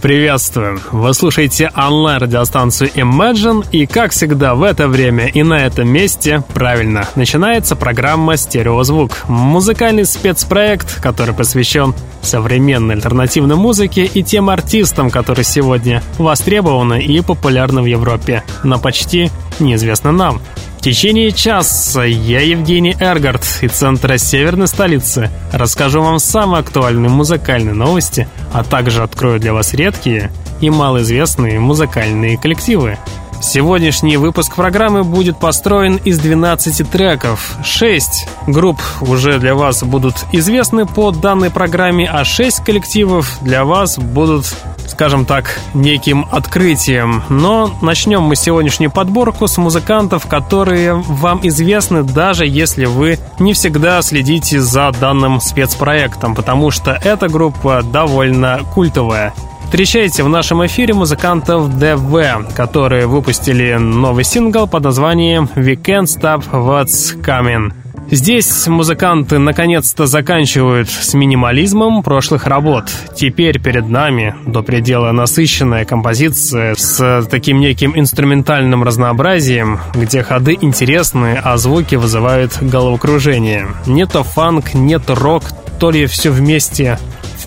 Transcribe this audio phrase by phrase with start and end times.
[0.00, 0.80] Приветствую!
[0.92, 7.06] Вы слушаете онлайн-радиостанцию Imagine, и, как всегда, в это время и на этом месте, правильно,
[7.16, 9.28] начинается программа «Стереозвук».
[9.28, 17.82] Музыкальный спецпроект, который посвящен современной альтернативной музыке и тем артистам, которые сегодня востребованы и популярны
[17.82, 20.40] в Европе, но почти неизвестны нам.
[20.80, 27.74] В течение часа я, Евгений Эргард, из центра северной столицы, расскажу вам самые актуальные музыкальные
[27.74, 32.96] новости, а также открою для вас редкие и малоизвестные музыкальные коллективы.
[33.40, 37.56] Сегодняшний выпуск программы будет построен из 12 треков.
[37.64, 43.98] 6 групп уже для вас будут известны по данной программе, а 6 коллективов для вас
[43.98, 44.54] будут
[44.90, 47.22] скажем так, неким открытием.
[47.30, 54.02] Но начнем мы сегодняшнюю подборку с музыкантов, которые вам известны, даже если вы не всегда
[54.02, 59.32] следите за данным спецпроектом, потому что эта группа довольно культовая.
[59.70, 66.50] Встречайте в нашем эфире музыкантов DV, которые выпустили новый сингл под названием «We Can't Stop
[66.50, 67.72] What's Coming».
[68.10, 72.90] Здесь музыканты наконец-то заканчивают с минимализмом прошлых работ.
[73.14, 81.40] Теперь перед нами до предела насыщенная композиция с таким неким инструментальным разнообразием, где ходы интересные,
[81.44, 83.68] а звуки вызывают головокружение.
[83.86, 85.44] Не то фанк, не то рок,
[85.78, 86.98] то ли все вместе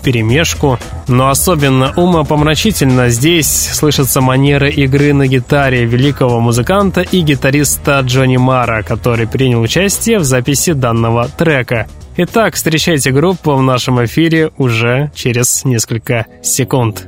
[0.04, 0.78] вперемешку,
[1.08, 8.82] но особенно умопомрачительно здесь слышатся манеры игры на гитаре великого музыканта и гитариста Джонни Мара,
[8.82, 11.86] который принял участие в записи данного трека.
[12.18, 17.06] Итак, встречайте группу в нашем эфире уже через несколько секунд.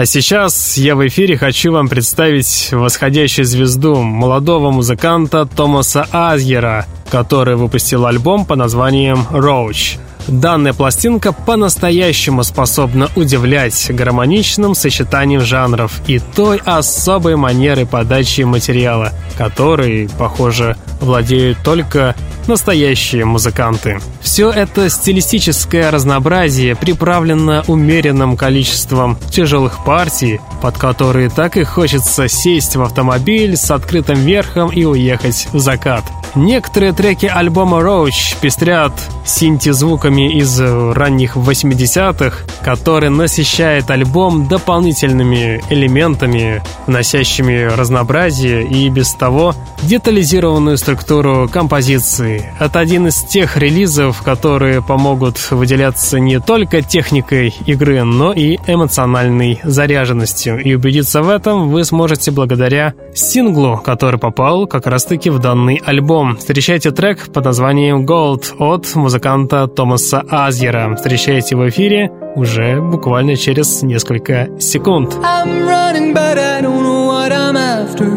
[0.00, 7.54] А сейчас я в эфире хочу вам представить восходящую звезду молодого музыканта Томаса Азьера, который
[7.56, 9.98] выпустил альбом по названием «Roach».
[10.26, 20.08] Данная пластинка по-настоящему способна удивлять гармоничным сочетанием жанров и той особой манерой подачи материала, которой,
[20.18, 22.14] похоже, владеют только
[22.50, 24.00] настоящие музыканты.
[24.20, 32.76] Все это стилистическое разнообразие приправлено умеренным количеством тяжелых партий, под которые так и хочется сесть
[32.76, 36.04] в автомобиль с открытым верхом и уехать в закат.
[36.36, 38.92] Некоторые треки альбома Roach пестрят
[39.24, 50.78] синти-звуками из ранних 80-х, который насыщает альбом дополнительными элементами, вносящими разнообразие и без того детализированную
[50.78, 52.39] структуру композиции.
[52.58, 59.60] Это один из тех релизов, которые помогут выделяться не только техникой игры, но и эмоциональной
[59.64, 60.62] заряженностью.
[60.62, 66.36] И убедиться в этом вы сможете благодаря синглу, который попал как раз-таки в данный альбом.
[66.36, 70.94] Встречайте трек под названием Gold от музыканта Томаса Азьера.
[70.96, 75.14] Встречайте в эфире уже буквально через несколько секунд.
[75.22, 78.08] I'm running, but I don't know what I'm after.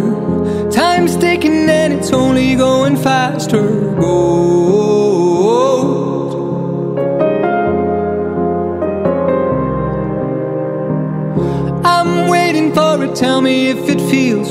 [0.70, 3.63] Time's ticking and it's only going faster.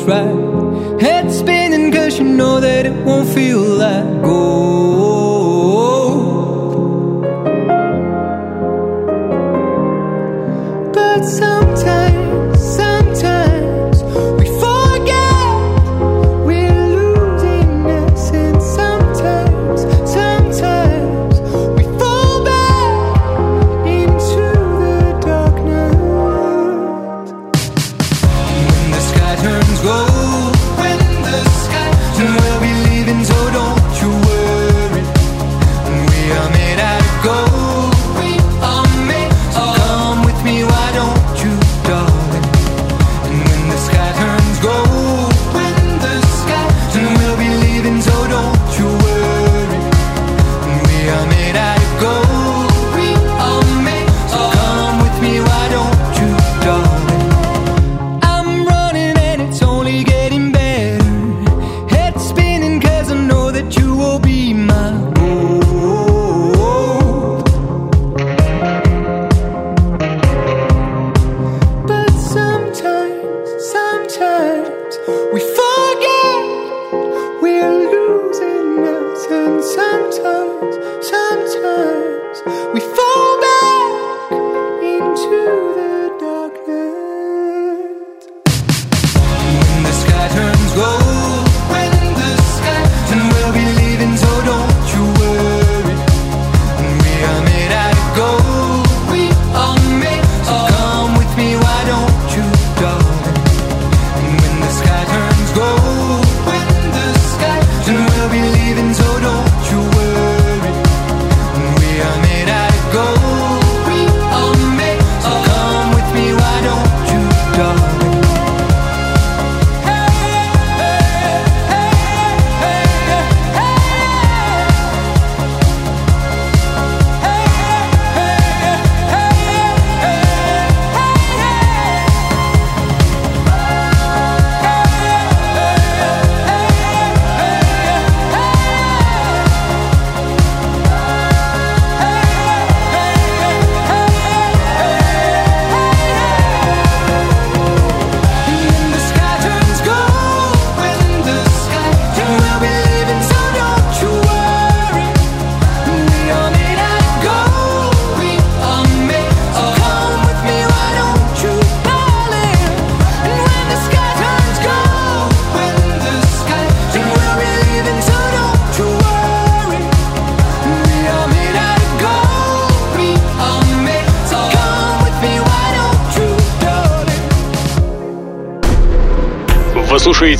[0.02, 1.00] Right.
[1.00, 4.61] Head spinning cause you know that it won't feel like gold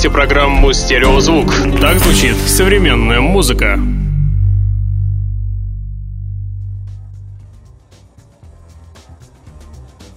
[0.03, 1.55] слушаете программу «Стереозвук».
[1.81, 3.79] Так звучит современная музыка.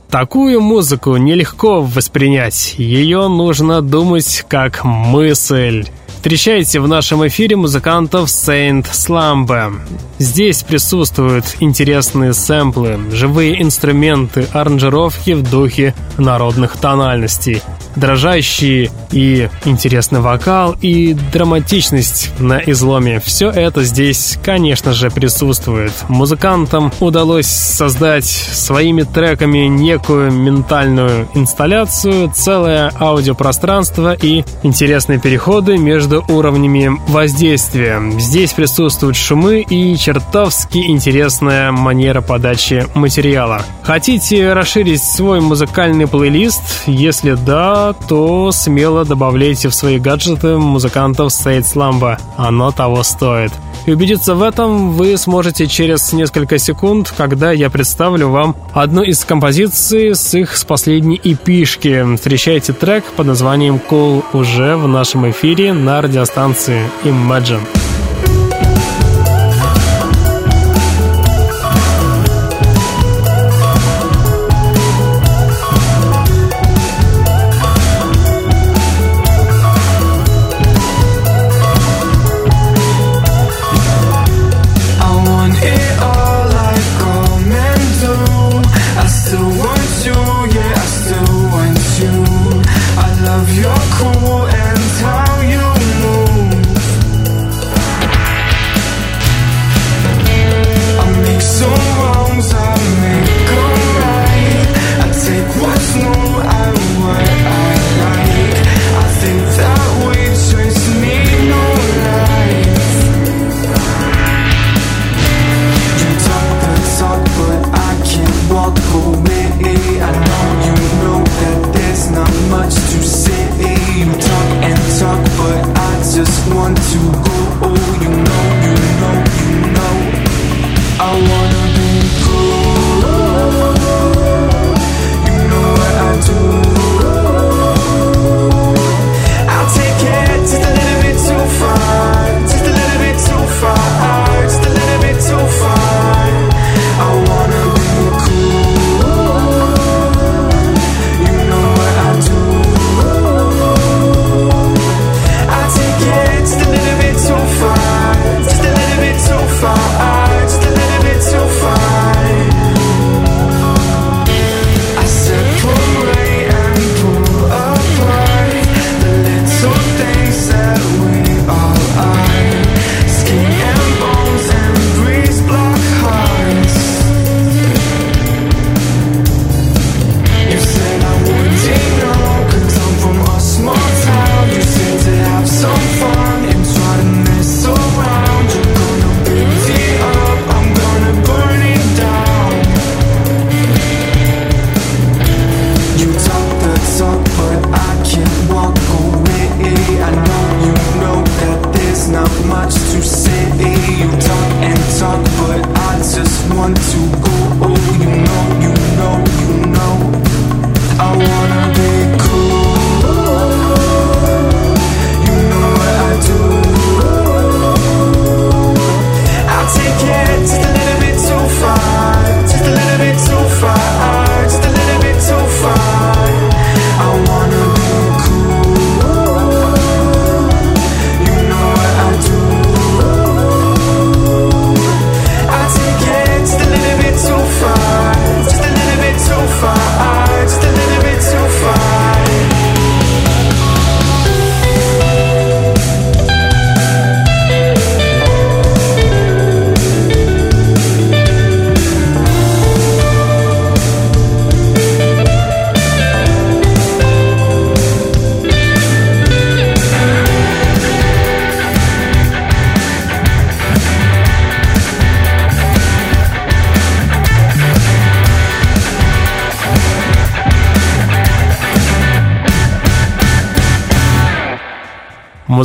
[0.10, 2.76] Такую музыку нелегко воспринять.
[2.80, 5.86] Ее нужно думать как мысль.
[6.16, 9.72] Встречайте в нашем эфире музыкантов Saint Slumber.
[10.18, 17.62] Здесь присутствуют интересные сэмплы, живые инструменты, аранжировки в духе народных тональностей
[17.96, 23.20] дрожащий и интересный вокал, и драматичность на изломе.
[23.20, 25.94] Все это здесь, конечно же, присутствует.
[26.10, 36.92] Музыкантам удалось создать своими треками некую ментальную инсталляцию, целое аудиопространство и интересные переходы между уровнями
[37.08, 38.02] воздействия.
[38.20, 43.62] Здесь присутствуют шумы и чертовски интересная манера подачи материала.
[43.84, 46.62] Хотите расширить свой музыкальный плейлист?
[46.88, 52.20] Если да, то смело добавляйте в свои гаджеты музыкантов Сейд Slamba.
[52.38, 53.52] Оно того стоит.
[53.86, 59.24] И убедиться в этом вы сможете через несколько секунд, когда я представлю вам одну из
[59.24, 62.16] композиций с их с последней эпишки.
[62.16, 67.85] Встречайте трек под названием Cool уже в нашем эфире на радиостанции Imagine.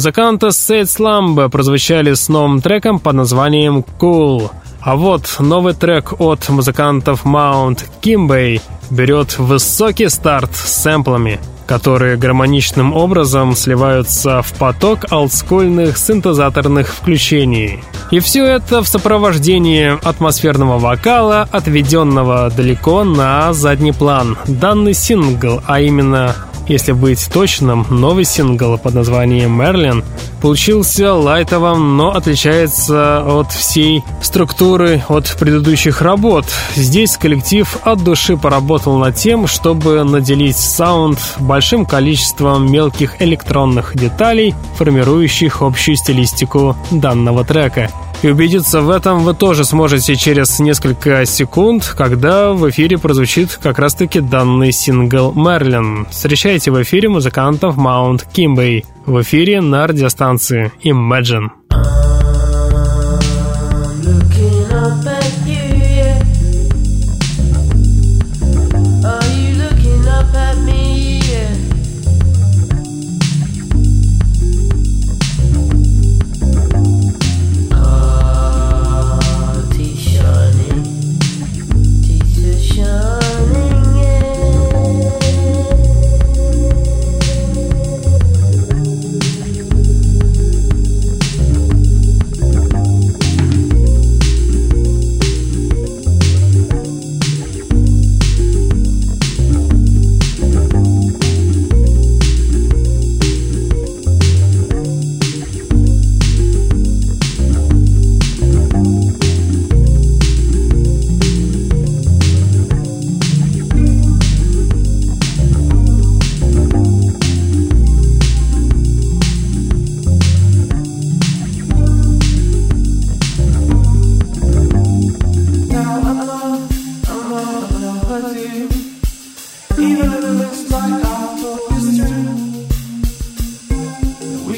[0.00, 4.50] Музыканты Сейд Slamb прозвучали с новым треком под названием Cool.
[4.80, 11.38] А вот новый трек от музыкантов Mount Kimbay берет высокий старт с сэмплами.
[11.66, 17.78] которые гармоничным образом сливаются в поток олдскульных синтезаторных включений.
[18.10, 24.36] И все это в сопровождении атмосферного вокала, отведенного далеко на задний план.
[24.48, 26.34] Данный сингл, а именно
[26.70, 30.04] если быть точным, новый сингл под названием «Marilyn»
[30.40, 36.46] получился лайтовым, но отличается от всей структуры от предыдущих работ.
[36.74, 44.54] Здесь коллектив от души поработал над тем, чтобы наделить саунд большим количеством мелких электронных деталей,
[44.76, 47.90] формирующих общую стилистику данного трека.
[48.22, 53.78] И убедиться в этом вы тоже сможете через несколько секунд, когда в эфире прозвучит как
[53.78, 56.06] раз-таки данный сингл «Marilyn».
[56.10, 61.59] Встречайте в эфире музыкантов Mount Kimbie в эфире на радиостанции Imagine.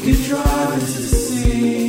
[0.02, 1.81] can driving to the sea.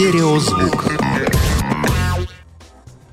[0.00, 0.86] Стереозвук.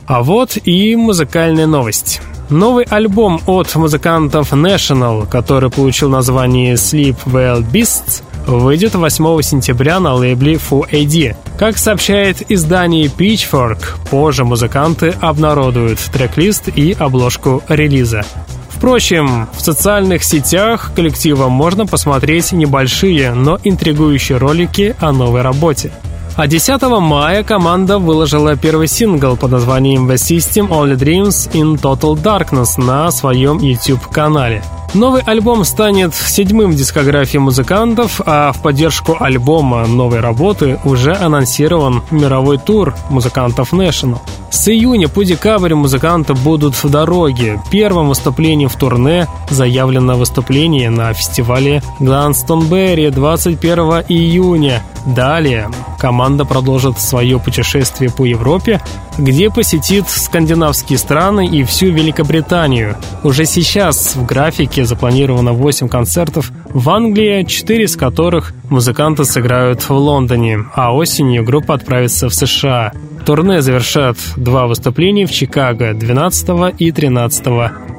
[0.06, 2.22] А вот и музыкальная новость.
[2.50, 10.14] Новый альбом от музыкантов National, который получил название Sleep Well Beasts, выйдет 8 сентября на
[10.14, 11.36] лейбле 4AD.
[11.60, 18.24] Как сообщает издание Pitchfork, позже музыканты обнародуют трек-лист и обложку релиза.
[18.70, 25.92] Впрочем, в социальных сетях коллектива можно посмотреть небольшие, но интригующие ролики о новой работе.
[26.38, 32.14] А 10 мая команда выложила первый сингл под названием The System Only Dreams in Total
[32.14, 34.62] Darkness на своем YouTube-канале.
[34.94, 42.04] Новый альбом станет седьмым в дискографии музыкантов, а в поддержку альбома новой работы уже анонсирован
[42.12, 44.20] мировой тур музыкантов National.
[44.52, 47.60] С июня по декабрь музыканты будут в дороге.
[47.72, 54.84] Первым выступлением в турне заявлено выступление на фестивале Glastonbury 21 июня.
[55.08, 58.82] Далее команда продолжит свое путешествие по Европе,
[59.18, 62.98] где посетит скандинавские страны и всю Великобританию.
[63.24, 69.92] Уже сейчас в графике запланировано 8 концертов в Англии, 4 из которых музыканты сыграют в
[69.92, 72.92] Лондоне, а осенью группа отправится в США.
[73.26, 77.46] Турне завершат два выступления в Чикаго 12 и 13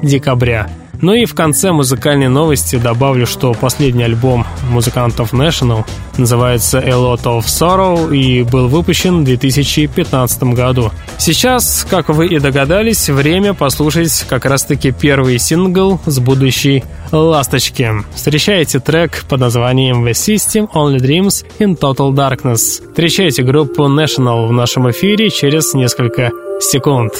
[0.03, 0.69] декабря.
[1.01, 5.85] Ну и в конце музыкальной новости добавлю, что последний альбом музыкантов National
[6.17, 10.91] называется A Lot of Sorrow и был выпущен в 2015 году.
[11.17, 17.91] Сейчас, как вы и догадались, время послушать как раз-таки первый сингл с будущей «Ласточки».
[18.13, 22.85] Встречайте трек под названием The System Only Dreams in Total Darkness.
[22.89, 27.13] Встречайте группу National в нашем эфире через несколько секунд.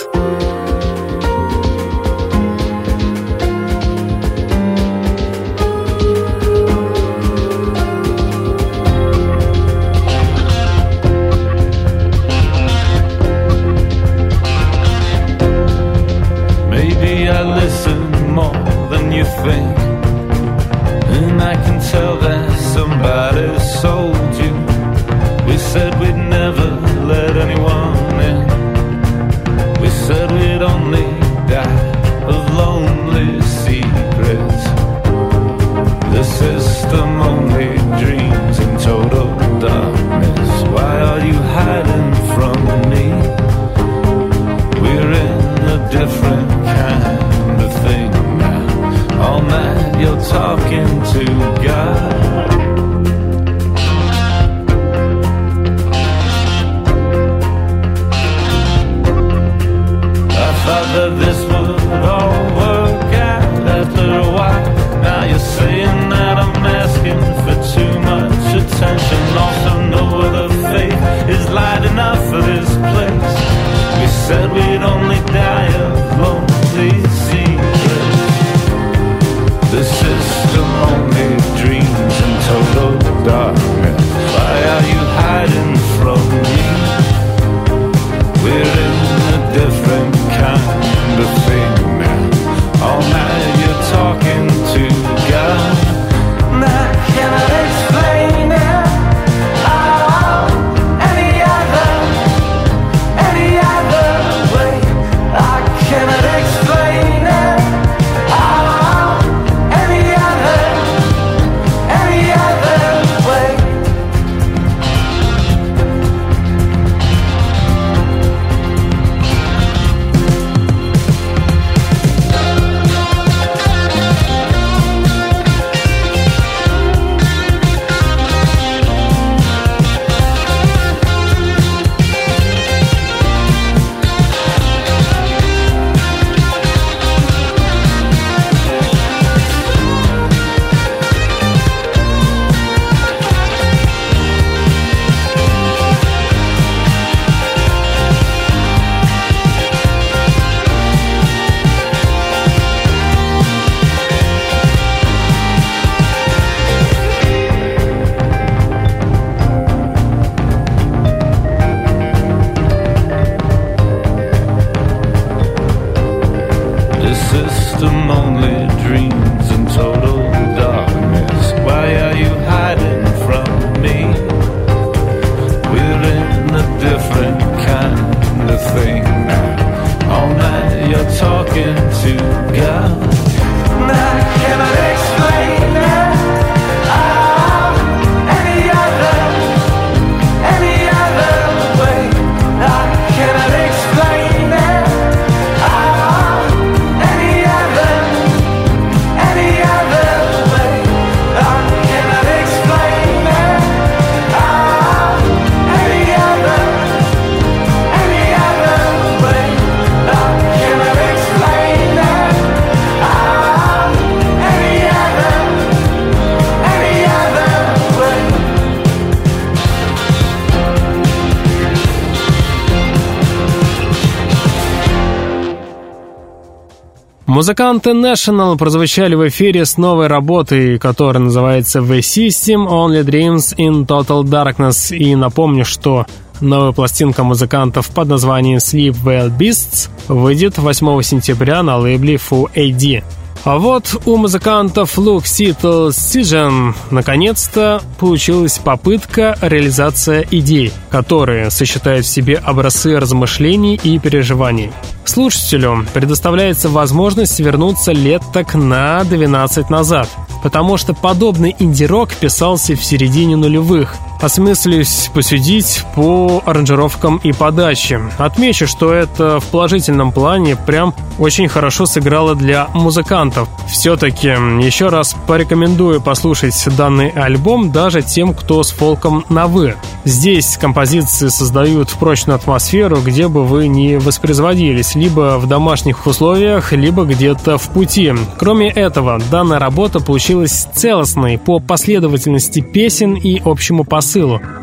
[227.39, 233.87] Музыканты National прозвучали в эфире с новой работой, которая называется The System Only Dreams in
[233.87, 234.93] Total Darkness.
[234.93, 236.05] И напомню, что
[236.41, 243.03] новая пластинка музыкантов под названием Sleep Well Beasts выйдет 8 сентября на лейбле Full AD.
[243.45, 252.09] А вот у музыкантов Luke Seattle Sigen наконец-то получилась попытка реализация идей, которые сочетают в
[252.09, 254.71] себе образцы размышлений и переживаний.
[255.09, 260.07] Слушателю предоставляется возможность вернуться лет так на 12 назад,
[260.43, 268.01] потому что подобный инди-рок писался в середине нулевых, осмыслюсь посудить по аранжировкам и подаче.
[268.17, 273.47] Отмечу, что это в положительном плане прям очень хорошо сыграло для музыкантов.
[273.69, 279.75] Все-таки еще раз порекомендую послушать данный альбом даже тем, кто с фолком на «вы».
[280.05, 287.03] Здесь композиции создают прочную атмосферу, где бы вы ни воспроизводились, либо в домашних условиях, либо
[287.03, 288.13] где-то в пути.
[288.37, 294.08] Кроме этого, данная работа получилась целостной по последовательности песен и общему посылу.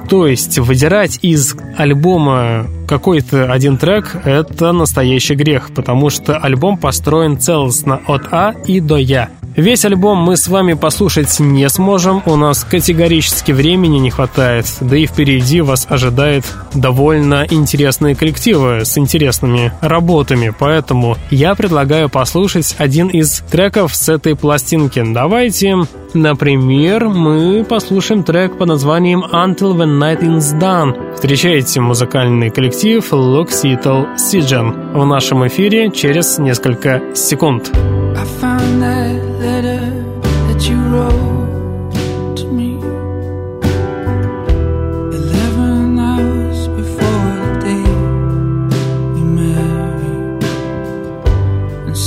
[0.08, 7.38] То есть выдирать из альбома какой-то один трек– это настоящий грех, потому что альбом построен
[7.38, 9.30] целостно от А и до Я.
[9.56, 14.98] Весь альбом мы с вами послушать не сможем, у нас категорически времени не хватает, да
[14.98, 23.08] и впереди вас ожидает довольно интересные коллективы с интересными работами, поэтому я предлагаю послушать один
[23.08, 25.02] из треков с этой пластинки.
[25.02, 25.76] Давайте,
[26.12, 31.14] например, мы послушаем трек под названием Until the Night is Done.
[31.14, 37.70] Встречайте музыкальный коллектив Seattle Sijan в нашем эфире через несколько секунд.
[38.16, 39.05] I found that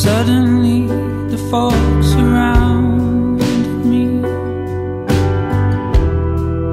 [0.03, 0.88] suddenly
[1.29, 4.05] the fog surrounded me.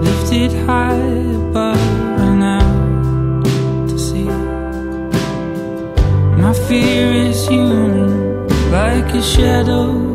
[0.07, 1.11] Lifted high
[1.41, 1.87] above
[2.27, 3.45] and out
[3.89, 4.31] to sea.
[6.43, 10.06] My fear is human like a shadow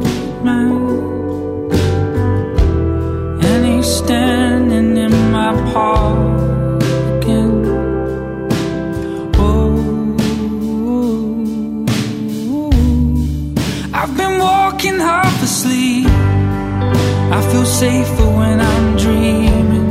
[17.52, 19.90] feel safer when I'm dreaming.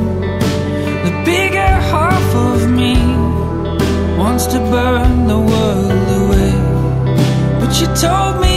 [1.06, 2.94] The bigger half of me
[4.18, 6.54] wants to burn the world away.
[7.60, 8.49] But you told me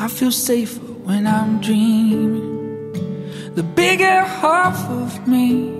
[0.00, 2.92] I feel safer when I'm dreaming.
[3.56, 5.72] The bigger half of me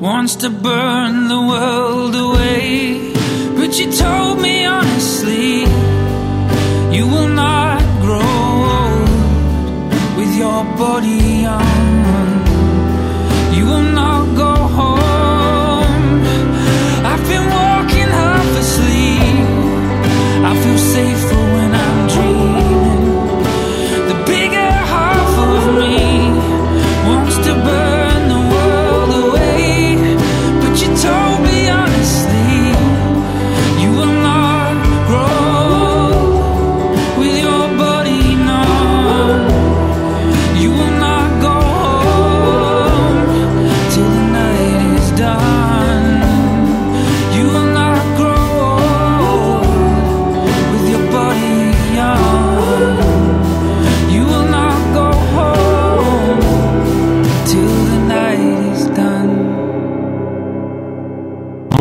[0.00, 3.12] wants to burn the world away.
[3.54, 5.60] But you told me honestly,
[6.96, 8.32] you will not grow
[8.80, 9.10] old
[10.16, 12.46] with your body young.
[13.56, 16.06] You will not go home.
[17.12, 19.46] I've been walking half asleep.
[20.48, 21.23] I feel safer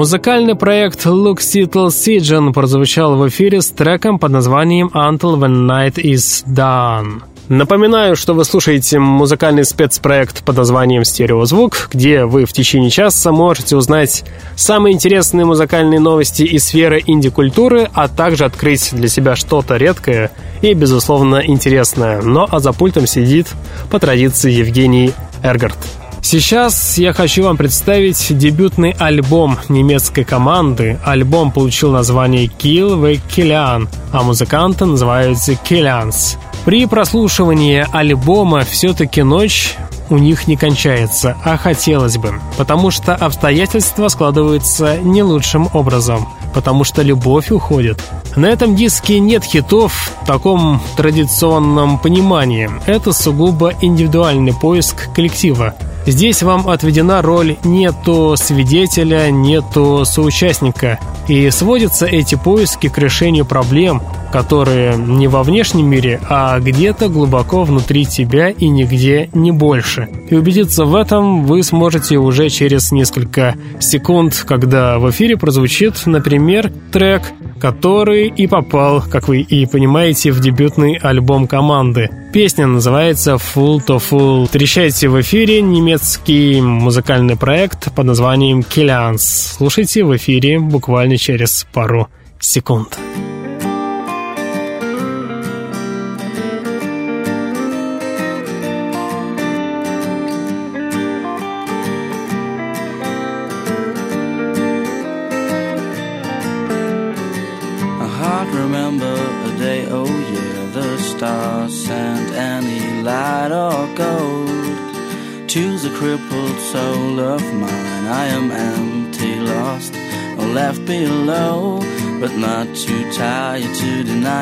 [0.04, 6.44] Музыкальный проект Little Siegen прозвучал в эфире с треком под названием Until the Night is
[6.46, 7.22] Done.
[7.48, 13.78] Напоминаю, что вы слушаете музыкальный спецпроект под названием «Стереозвук», где вы в течение часа можете
[13.78, 14.26] узнать
[14.58, 20.74] самые интересные музыкальные новости из сферы инди-культуры, а также открыть для себя что-то редкое и,
[20.74, 22.22] безусловно, интересное.
[22.22, 23.48] Но а за пультом сидит,
[23.90, 25.14] по традиции, Евгений
[25.44, 25.78] Эргард.
[26.24, 30.98] Сейчас я хочу вам представить дебютный альбом немецкой команды.
[31.04, 36.38] Альбом получил название Kill the Killian, а музыканты называются Killians.
[36.64, 39.76] При прослушивании альбома все-таки ночь
[40.10, 46.86] у них не кончается, а хотелось бы, потому что обстоятельства складываются не лучшим образом, потому
[46.86, 48.02] что любовь уходит.
[48.38, 52.72] На этом диске нет хитов в таком традиционном понимании.
[52.86, 55.76] Это сугубо индивидуальный поиск коллектива.
[56.06, 61.00] Здесь вам отведена роль не то свидетеля, не то соучастника.
[61.28, 67.64] И сводятся эти поиски к решению проблем, которые не во внешнем мире, а где-то глубоко
[67.64, 70.10] внутри тебя и нигде не больше.
[70.30, 76.72] И убедиться в этом вы сможете уже через несколько секунд, когда в эфире прозвучит, например,
[76.92, 77.22] трек,
[77.64, 82.10] который и попал, как вы и понимаете, в дебютный альбом команды.
[82.34, 84.48] Песня называется «Full to Full».
[84.48, 89.56] Встречайте в эфире немецкий музыкальный проект под названием «Killians».
[89.56, 93.00] Слушайте в эфире буквально через пару секунд.
[93.00, 93.23] crippled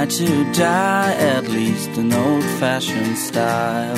[0.01, 3.95] to to die, at least in old fashioned style.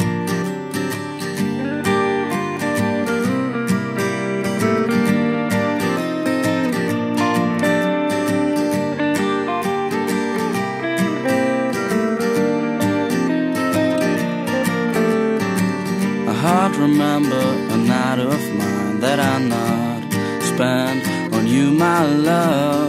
[16.27, 20.03] I hard remember a night of mine that I not
[20.43, 22.82] spent on you, my love.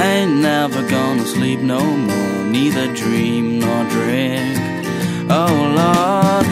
[0.00, 4.56] I ain't never gonna sleep no more, neither dream nor drink.
[5.28, 6.46] Oh Lord,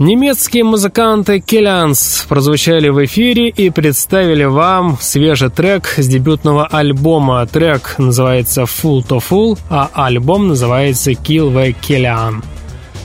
[0.00, 7.46] Немецкие музыканты Келлианс прозвучали в эфире и представили вам свежий трек с дебютного альбома.
[7.46, 12.42] Трек называется Full to Full, а альбом называется Kill the Killian.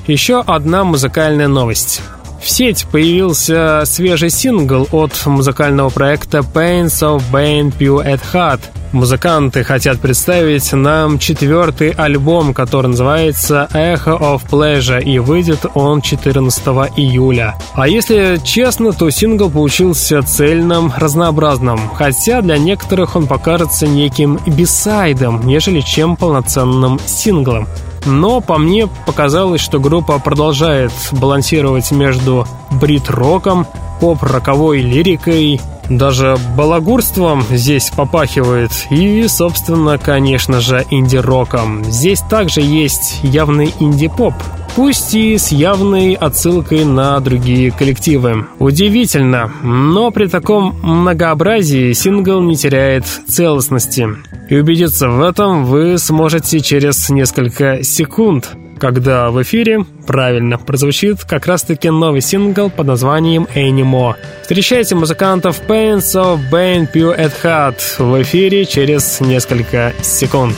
[0.08, 2.02] Еще одна музыкальная новость.
[2.42, 8.62] В сеть появился свежий сингл от музыкального проекта Pains of Bane Pew at Heart.
[8.96, 16.66] Музыканты хотят представить нам четвертый альбом, который называется Echo of Pleasure, и выйдет он 14
[16.96, 17.56] июля.
[17.74, 25.46] А если честно, то сингл получился цельным, разнообразным, хотя для некоторых он покажется неким бисайдом,
[25.46, 27.68] нежели чем полноценным синглом.
[28.06, 33.66] Но по мне показалось, что группа продолжает балансировать между брит-роком,
[34.00, 41.84] поп-роковой лирикой, даже балагурством здесь попахивает и, собственно, конечно же, инди-роком.
[41.86, 44.34] Здесь также есть явный инди-поп,
[44.76, 48.46] пусть и с явной отсылкой на другие коллективы.
[48.60, 54.08] Удивительно, но при таком многообразии сингл не теряет целостности.
[54.50, 61.48] И убедиться в этом вы сможете через несколько секунд, когда в эфире правильно прозвучит как
[61.48, 64.16] раз-таки новый сингл под названием Anymore.
[64.42, 70.56] Встречайте музыкантов Pains of Bane Pure at Heart в эфире через несколько секунд.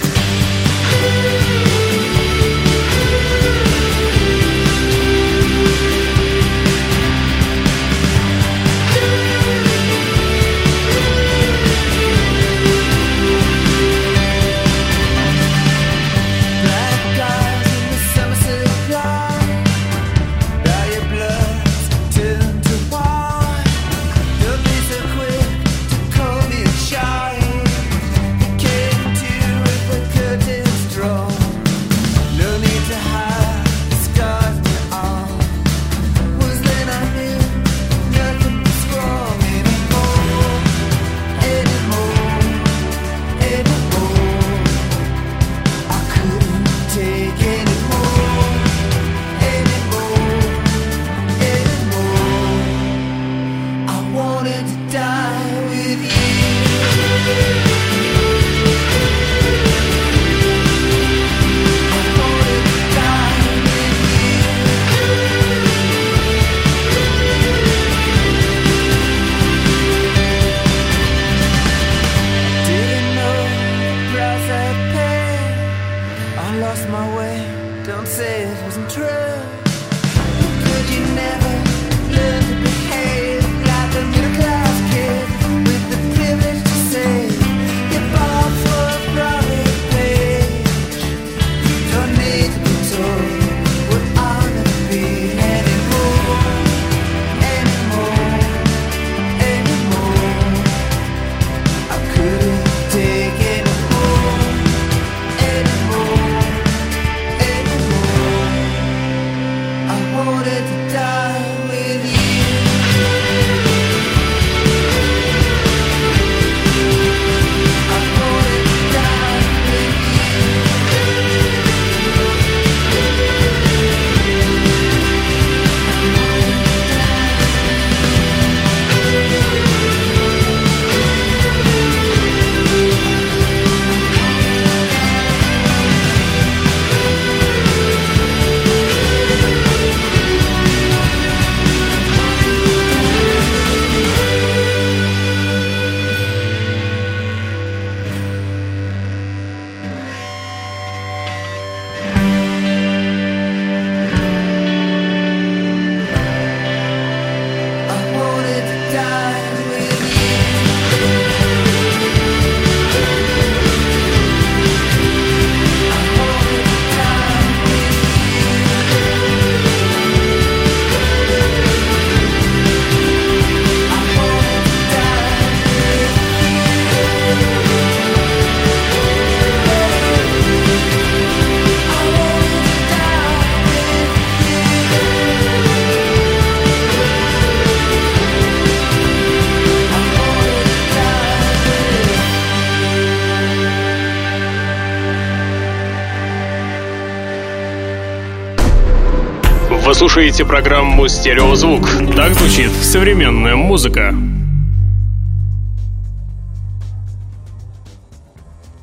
[200.18, 201.88] Слушаете программу «Стереозвук».
[202.16, 204.16] Так звучит современная музыка.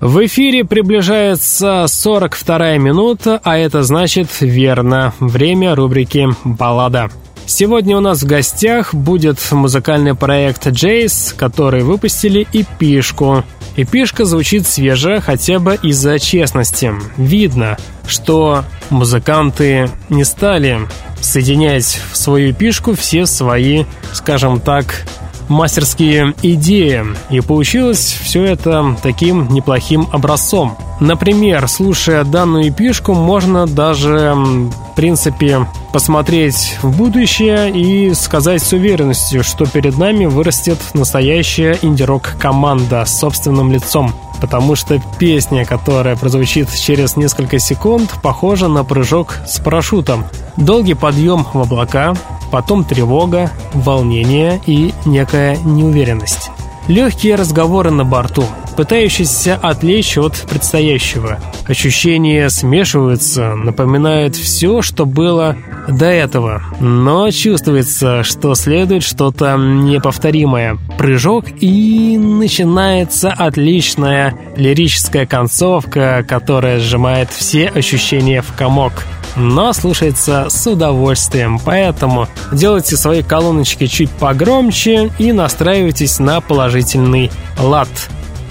[0.01, 7.11] В эфире приближается 42 минута, а это значит верно время рубрики «Баллада».
[7.47, 13.43] Сегодня у нас в гостях будет музыкальный проект Джейс, который выпустили эпишку.
[13.77, 16.93] Эпишка звучит свеже хотя бы из-за честности.
[17.17, 17.77] Видно,
[18.07, 20.79] что музыканты не стали
[21.25, 25.05] соединять в свою эпишку все свои, скажем так,
[25.49, 27.05] мастерские идеи.
[27.31, 30.77] И получилось все это таким неплохим образцом.
[31.01, 39.43] Например, слушая данную эпишку, можно даже, в принципе, посмотреть в будущее и сказать с уверенностью,
[39.43, 44.15] что перед нами вырастет настоящая инди-рок команда с собственным лицом.
[44.45, 50.27] Потому что песня, которая прозвучит через несколько секунд, похожа на прыжок с парашютом.
[50.59, 52.13] Долгий подъем в облака,
[52.53, 56.51] потом тревога, волнение и некая неуверенность.
[56.89, 58.45] Легкие разговоры на борту,
[58.77, 61.39] пытающиеся отвлечь от предстоящего.
[61.67, 65.57] Ощущения смешиваются, напоминают все, что было
[65.89, 70.79] до этого, но чувствуется, что следует что-то неповторимое.
[70.99, 78.93] Прыжок и начинается отличная лирическая концовка, которая сжимает все ощущения в комок
[79.37, 81.59] но слушается с удовольствием.
[81.59, 87.89] Поэтому делайте свои колоночки чуть погромче и настраивайтесь на положительный лад.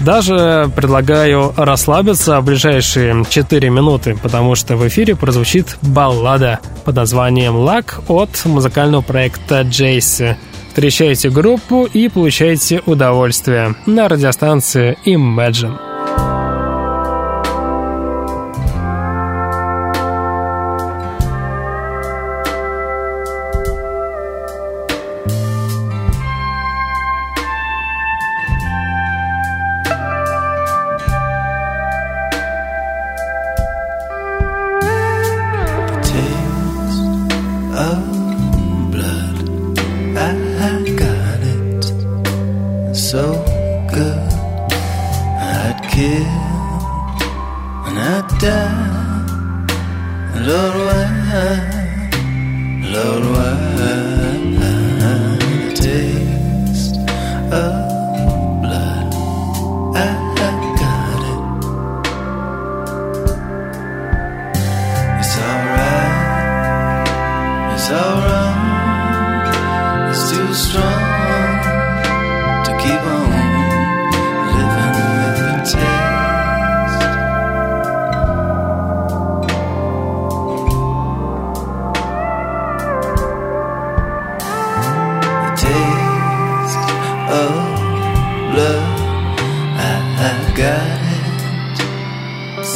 [0.00, 7.56] Даже предлагаю расслабиться в ближайшие 4 минуты, потому что в эфире прозвучит баллада под названием
[7.56, 10.36] «Лак» от музыкального проекта «Джейси».
[10.68, 15.93] Встречайте группу и получайте удовольствие на радиостанции Imagine.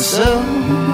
[0.08, 0.87] В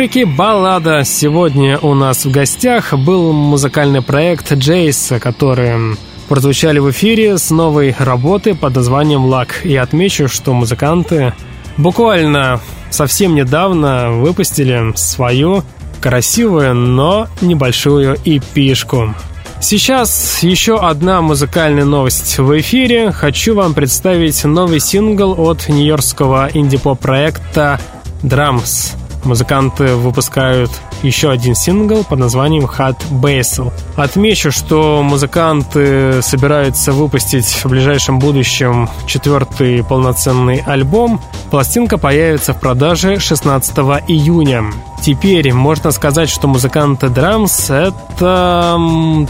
[0.00, 5.94] рубрике «Баллада» сегодня у нас в гостях был музыкальный проект «Джейс», который
[6.26, 9.60] прозвучали в эфире с новой работы под названием «Лак».
[9.62, 11.34] И отмечу, что музыканты
[11.76, 15.64] буквально совсем недавно выпустили свою
[16.00, 19.14] красивую, но небольшую эпишку.
[19.60, 23.12] Сейчас еще одна музыкальная новость в эфире.
[23.12, 27.78] Хочу вам представить новый сингл от нью-йоркского инди-поп проекта
[28.22, 28.99] Drums.
[29.24, 30.70] Музыканты выпускают
[31.02, 33.72] еще один сингл под названием Hot Basil.
[33.96, 41.20] Отмечу, что музыканты собираются выпустить в ближайшем будущем четвертый полноценный альбом.
[41.50, 43.76] Пластинка появится в продаже 16
[44.08, 44.64] июня.
[45.02, 47.72] Теперь можно сказать, что музыканты Drums—
[48.18, 48.78] это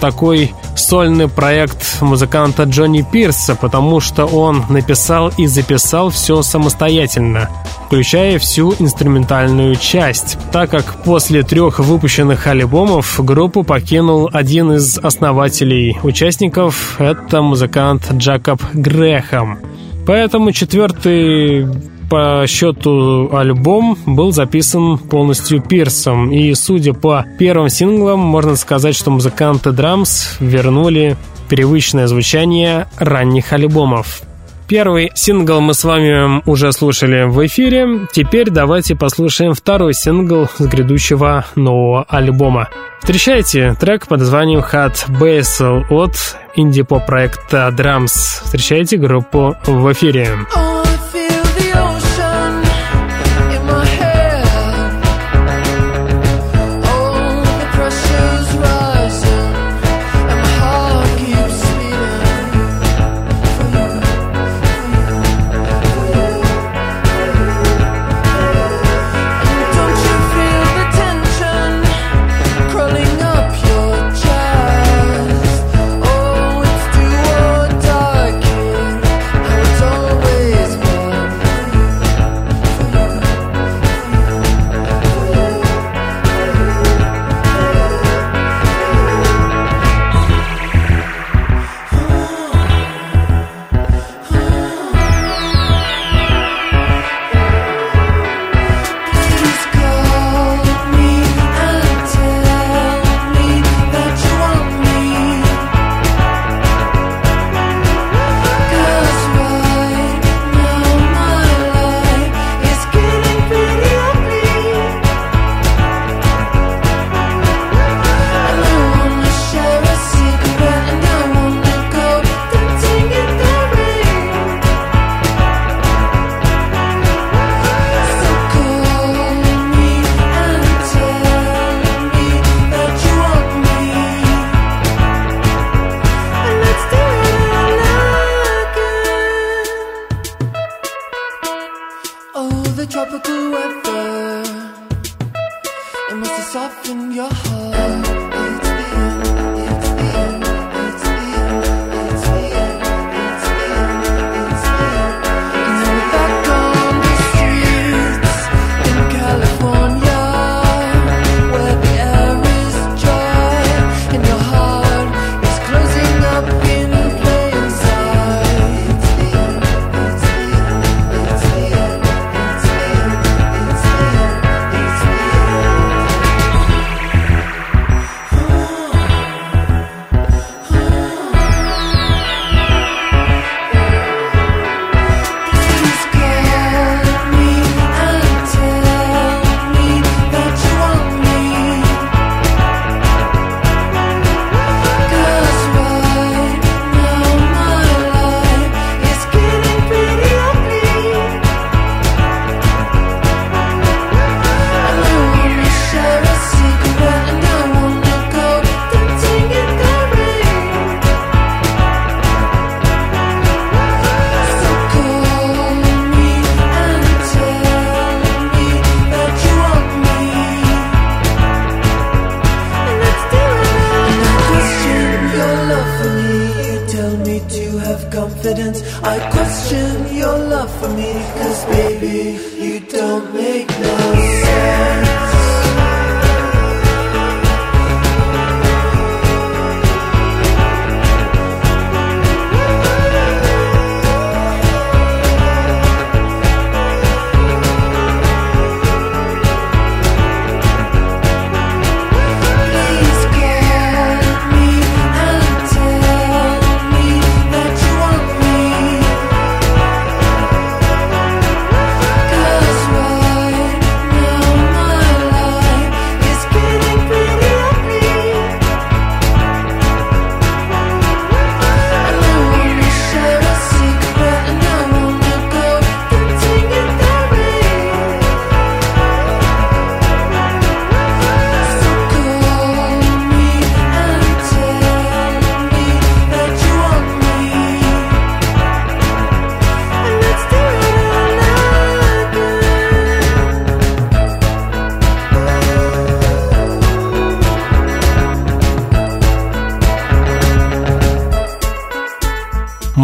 [0.00, 7.48] такой сольный проект музыканта Джонни Пирса, потому что он написал и записал все самостоятельно,
[7.86, 15.98] включая всю инструментальную часть, так как после трех выпущенных альбомов группу покинул один из основателей
[16.02, 19.58] участников, это музыкант Джакоб Грехам.
[20.06, 21.66] Поэтому четвертый
[22.08, 29.11] по счету альбом был записан полностью Пирсом, и судя по первым синглам, можно сказать, что
[29.11, 31.16] музыканты Драмс вернули
[31.48, 34.22] привычное звучание ранних альбомов.
[34.70, 38.06] Первый сингл мы с вами уже слушали в эфире.
[38.12, 42.68] Теперь давайте послушаем второй сингл с грядущего нового альбома.
[43.00, 46.14] Встречайте трек под названием Hot Basil от
[46.54, 48.44] инди-поп проекта Drums.
[48.44, 50.28] Встречайте группу в эфире.
[50.54, 50.80] Oh.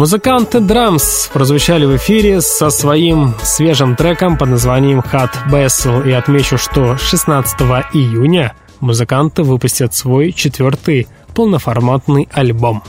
[0.07, 6.07] Музыканты Drums прозвучали в эфире со своим свежим треком под названием Hot Bessel.
[6.07, 7.59] И отмечу, что 16
[7.91, 12.83] июня музыканты выпустят свой четвертый полноформатный альбом.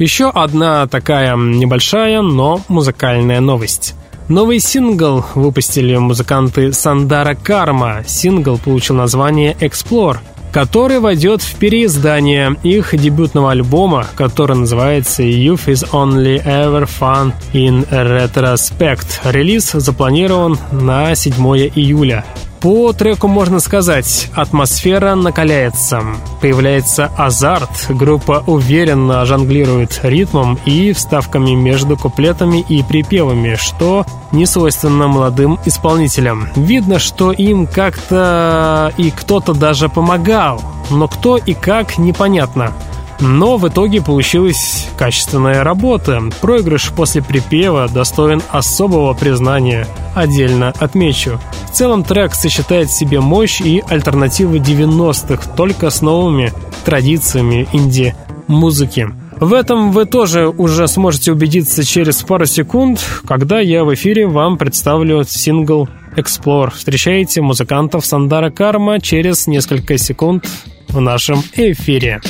[0.00, 3.94] Еще одна такая небольшая, но музыкальная новость.
[4.26, 8.02] Новый сингл выпустили музыканты Сандара Карма.
[8.08, 10.18] Сингл получил название «Explore»,
[10.52, 17.86] который войдет в переиздание их дебютного альбома, который называется «Youth is only ever fun in
[17.90, 19.20] retrospect».
[19.24, 21.34] Релиз запланирован на 7
[21.74, 22.24] июля.
[22.60, 26.02] По треку можно сказать, атмосфера накаляется,
[26.40, 35.06] появляется азарт, группа уверенно жонглирует ритмом и вставками между куплетами и припевами, что не свойственно
[35.06, 36.48] молодым исполнителям.
[36.56, 42.72] Видно, что им как-то и кто-то даже помогал, но кто и как непонятно.
[43.20, 46.22] Но в итоге получилась качественная работа.
[46.40, 51.40] Проигрыш после припева достоин особого признания, отдельно отмечу.
[51.70, 56.52] В целом трек сочетает в себе мощь и альтернативы 90-х, только с новыми
[56.84, 59.08] традициями инди-музыки.
[59.38, 64.56] В этом вы тоже уже сможете убедиться через пару секунд, когда я в эфире вам
[64.56, 66.72] представлю сингл Explore.
[66.74, 70.48] Встречайте музыкантов Сандара Карма через несколько секунд
[70.88, 72.22] в нашем эфире.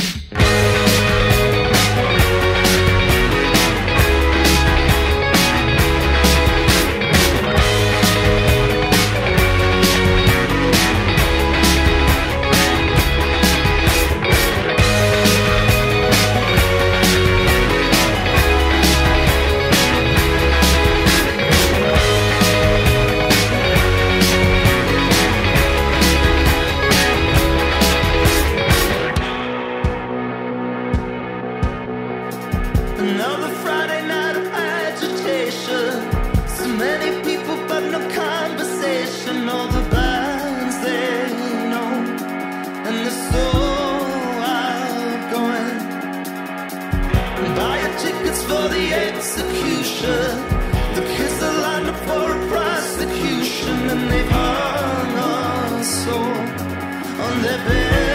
[48.37, 50.29] it's for the execution.
[50.95, 57.59] The kids are lined up for a prosecution, and they've hung us all on their
[57.67, 58.06] bed.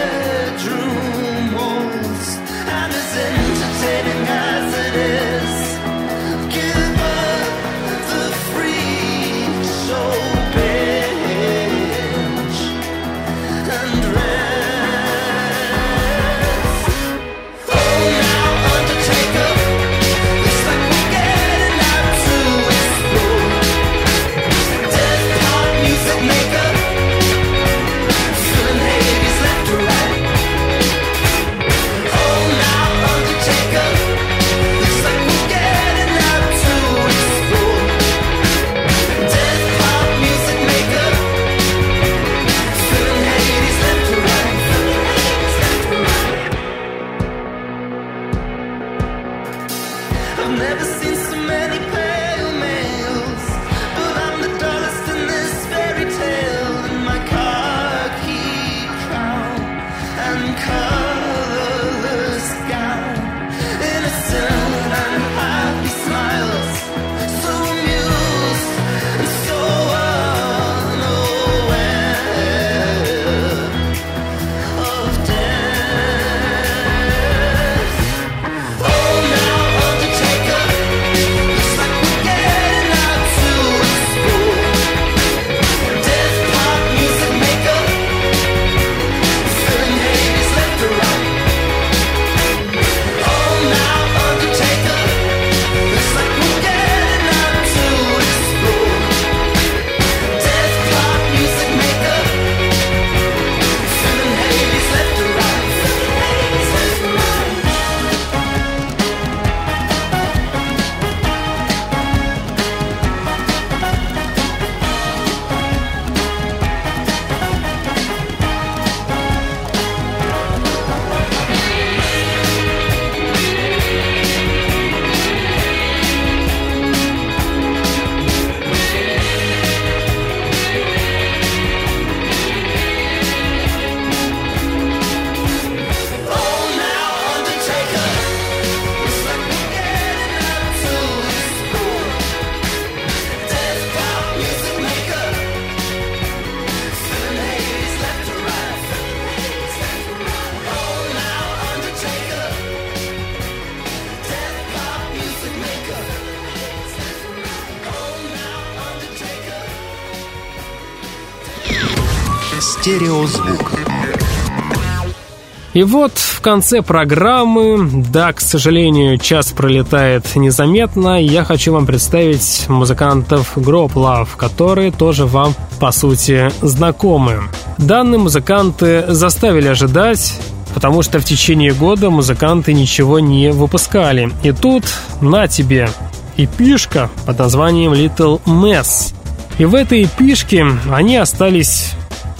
[165.74, 172.66] И вот в конце программы, да, к сожалению, час пролетает незаметно, я хочу вам представить
[172.68, 177.44] музыкантов Group Love, которые тоже вам, по сути, знакомы.
[177.78, 180.38] Данные музыканты заставили ожидать,
[180.74, 184.30] потому что в течение года музыканты ничего не выпускали.
[184.42, 184.84] И тут,
[185.22, 185.88] на тебе,
[186.36, 189.14] эпишка под названием Little Mess.
[189.56, 191.92] И в этой эпишке они остались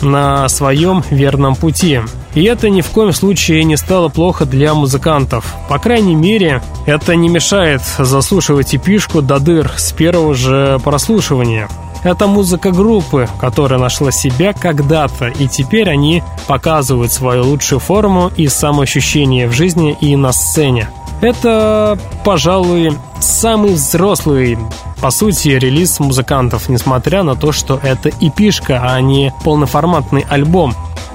[0.03, 2.01] на своем верном пути.
[2.35, 5.55] И это ни в коем случае не стало плохо для музыкантов.
[5.69, 11.69] По крайней мере, это не мешает заслушивать эпишку до дыр с первого же прослушивания.
[12.05, 18.49] Это музыка группы, которая нашла себя когда-то, и теперь они показывают свою лучшую форму и
[18.49, 20.89] самоощущение в жизни и на сцене.
[21.23, 24.59] Это, пожалуй, самый взрослый,
[25.01, 30.75] по сути, релиз музыкантов, несмотря на то, что это эпишка, а не полноформатный альбом.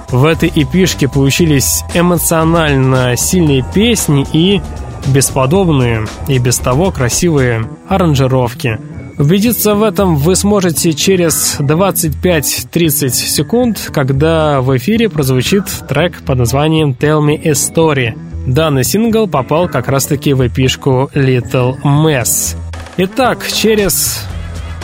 [0.09, 4.61] В этой эпишке получились эмоционально сильные песни и
[5.07, 8.79] бесподобные и без того красивые аранжировки.
[9.17, 16.95] Убедиться в этом вы сможете через 25-30 секунд, когда в эфире прозвучит трек под названием
[16.97, 22.55] «Tell Me a Story», Данный сингл попал как раз-таки в эпишку Little Mess.
[22.95, 24.21] Итак, через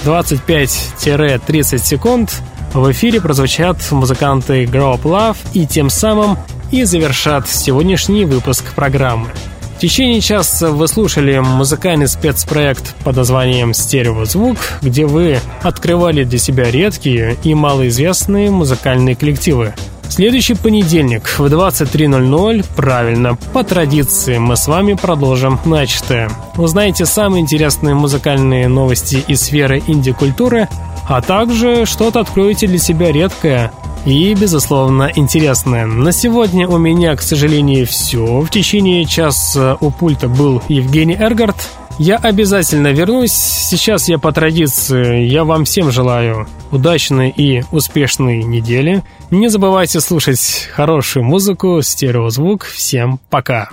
[0.03, 2.41] 25-30 секунд
[2.74, 6.38] в эфире прозвучат музыканты Grow Up Love и тем самым
[6.72, 9.30] и завершат сегодняшний выпуск программы.
[9.78, 16.70] В течение часа вы слушали музыкальный спецпроект под названием «Стереозвук», где вы открывали для себя
[16.70, 19.74] редкие и малоизвестные музыкальные коллективы–
[20.16, 26.30] Следующий понедельник в 23.00, правильно, по традиции, мы с вами продолжим начатое.
[26.55, 30.70] Узнаете самые интересные музыкальные новости из сферы инди-культуры,
[31.09, 33.72] а также что-то откроете для себя редкое
[34.05, 35.88] и, безусловно, интересное.
[35.88, 38.41] На сегодня у меня, к сожалению, все.
[38.41, 41.55] В течение часа у пульта был Евгений Эргард.
[41.99, 43.31] Я обязательно вернусь.
[43.31, 45.25] Сейчас я по традиции.
[45.25, 49.03] Я вам всем желаю удачной и успешной недели.
[49.29, 52.65] Не забывайте слушать хорошую музыку, стереозвук.
[52.65, 53.69] Всем пока.